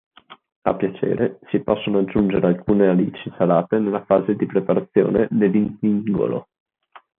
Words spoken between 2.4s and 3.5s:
alcune alici